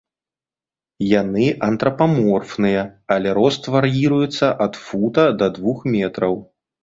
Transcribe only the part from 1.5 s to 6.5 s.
антрапаморфныя, але рост вар'іруецца ад фута да двух метраў.